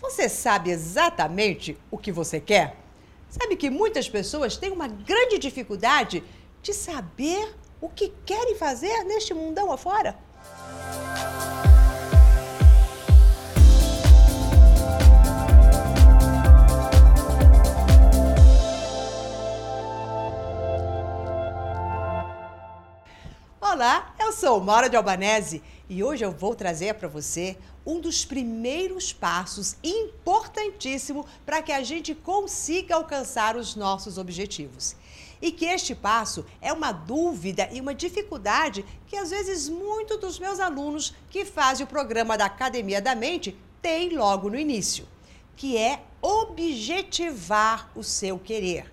[0.00, 2.74] Você sabe exatamente o que você quer?
[3.28, 6.24] Sabe que muitas pessoas têm uma grande dificuldade
[6.62, 10.18] de saber o que querem fazer neste mundão afora?
[23.60, 28.24] Olá, eu sou Maura de Albanese e hoje eu vou trazer para você um dos
[28.24, 34.94] primeiros passos importantíssimo para que a gente consiga alcançar os nossos objetivos.
[35.42, 40.38] E que este passo é uma dúvida e uma dificuldade que às vezes muitos dos
[40.38, 45.08] meus alunos que fazem o programa da Academia da Mente têm logo no início,
[45.56, 48.92] que é objetivar o seu querer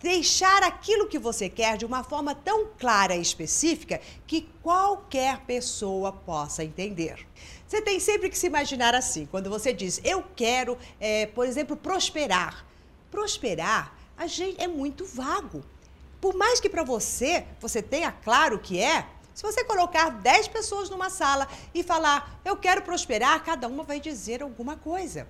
[0.00, 6.12] deixar aquilo que você quer de uma forma tão clara e específica que qualquer pessoa
[6.12, 7.26] possa entender.
[7.66, 11.76] Você tem sempre que se imaginar assim, quando você diz, eu quero, é, por exemplo,
[11.76, 12.64] prosperar.
[13.10, 15.64] Prosperar a gente, é muito vago.
[16.20, 20.48] Por mais que para você, você tenha claro o que é, se você colocar 10
[20.48, 25.28] pessoas numa sala e falar, eu quero prosperar, cada uma vai dizer alguma coisa.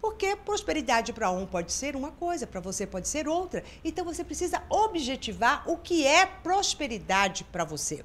[0.00, 3.64] Porque prosperidade para um pode ser uma coisa, para você pode ser outra.
[3.84, 8.04] Então você precisa objetivar o que é prosperidade para você.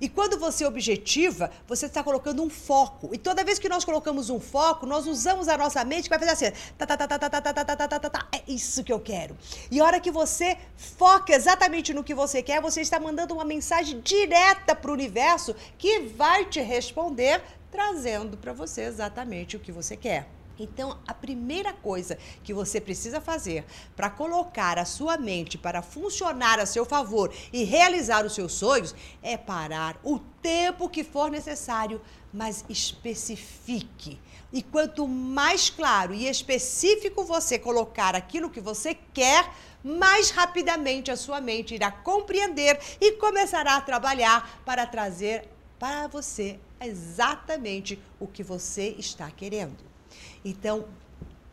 [0.00, 3.10] E quando você objetiva, você está colocando um foco.
[3.12, 6.30] E toda vez que nós colocamos um foco, nós usamos a nossa mente vai fazer
[6.30, 8.92] assim, tá, tá, tá, tá, tá, tá, tá, tá, tá, tá, tá, é isso que
[8.92, 9.36] eu quero.
[9.70, 13.44] E a hora que você foca exatamente no que você quer, você está mandando uma
[13.44, 19.72] mensagem direta para o universo que vai te responder, trazendo para você exatamente o que
[19.72, 20.35] você quer.
[20.58, 26.58] Então, a primeira coisa que você precisa fazer para colocar a sua mente para funcionar
[26.58, 32.00] a seu favor e realizar os seus sonhos é parar o tempo que for necessário,
[32.32, 34.18] mas especifique.
[34.52, 41.16] E quanto mais claro e específico você colocar aquilo que você quer, mais rapidamente a
[41.16, 45.48] sua mente irá compreender e começará a trabalhar para trazer
[45.78, 49.95] para você exatamente o que você está querendo.
[50.44, 50.86] Então,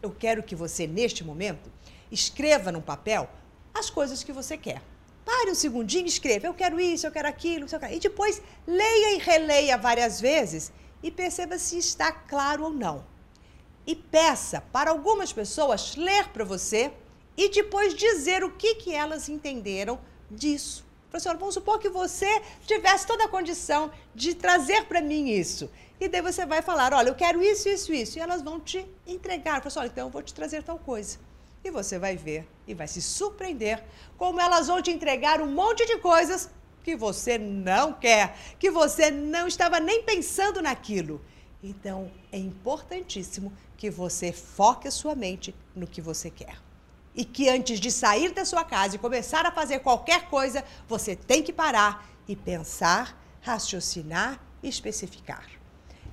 [0.02, 1.72] eu quero que você, neste momento,
[2.12, 3.30] escreva num papel
[3.74, 4.82] as coisas que você quer.
[5.26, 7.94] Pare um segundinho e escreva: eu quero isso, eu quero aquilo, eu quero...
[7.94, 10.72] e depois leia e releia várias vezes
[11.02, 13.06] e perceba se está claro ou não.
[13.86, 16.92] E peça para algumas pessoas ler para você
[17.36, 20.86] e depois dizer o que, que elas entenderam disso.
[21.10, 25.70] Professor, vamos supor que você tivesse toda a condição de trazer para mim isso.
[26.04, 28.20] E daí você vai falar, olha, eu quero isso, isso, isso.
[28.20, 29.62] E elas vão te entregar.
[29.62, 31.18] Professor, olha, então eu vou te trazer tal coisa.
[31.64, 33.82] E você vai ver e vai se surpreender
[34.18, 36.50] como elas vão te entregar um monte de coisas
[36.84, 41.22] que você não quer, que você não estava nem pensando naquilo.
[41.64, 46.58] Então, é importantíssimo que você foque a sua mente no que você quer
[47.16, 51.16] e que antes de sair da sua casa e começar a fazer qualquer coisa, você
[51.16, 55.63] tem que parar e pensar, raciocinar e especificar.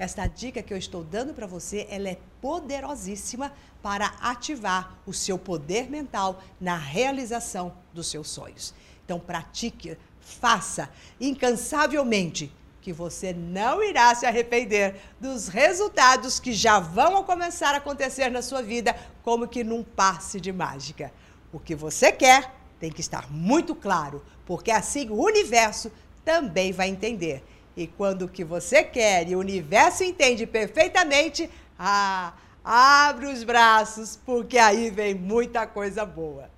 [0.00, 3.52] Esta dica que eu estou dando para você, ela é poderosíssima
[3.82, 8.72] para ativar o seu poder mental na realização dos seus sonhos.
[9.04, 10.88] Então pratique, faça
[11.20, 12.50] incansavelmente
[12.80, 18.40] que você não irá se arrepender dos resultados que já vão começar a acontecer na
[18.40, 21.12] sua vida, como que num passe de mágica.
[21.52, 25.92] O que você quer tem que estar muito claro, porque assim o universo
[26.24, 27.44] também vai entender.
[27.80, 31.48] E quando o que você quer e o universo entende perfeitamente,
[31.78, 36.50] ah, abre os braços, porque aí vem muita coisa boa.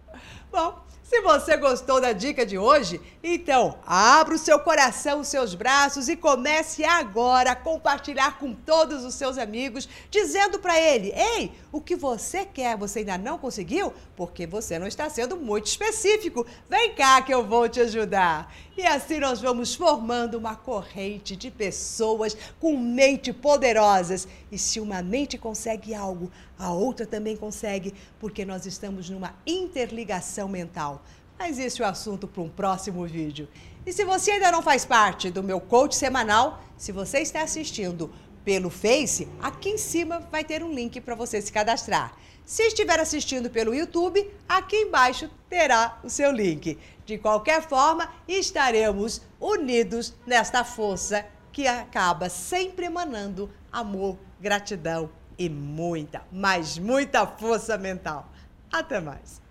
[0.51, 5.55] Bom, se você gostou da dica de hoje, então abra o seu coração, os seus
[5.55, 11.53] braços e comece agora a compartilhar com todos os seus amigos, dizendo para ele: "Ei,
[11.71, 13.93] o que você quer, você ainda não conseguiu?
[14.17, 16.47] Porque você não está sendo muito específico.
[16.67, 21.51] Vem cá que eu vou te ajudar." E assim nós vamos formando uma corrente de
[21.51, 24.27] pessoas com mente poderosas.
[24.51, 30.49] E se uma mente consegue algo, a outra também consegue, porque nós estamos numa interligação
[30.49, 31.02] mental.
[31.39, 33.49] Mas esse é o assunto para um próximo vídeo.
[33.85, 38.13] E se você ainda não faz parte do meu coach semanal, se você está assistindo
[38.45, 42.15] pelo Face, aqui em cima vai ter um link para você se cadastrar.
[42.45, 46.79] Se estiver assistindo pelo YouTube, aqui embaixo terá o seu link.
[47.05, 56.23] De qualquer forma, estaremos unidos nesta força que acaba sempre emanando amor, gratidão e muita,
[56.31, 58.31] mas muita força mental.
[58.71, 59.42] Até mais!